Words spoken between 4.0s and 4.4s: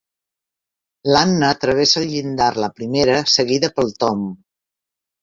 Tom.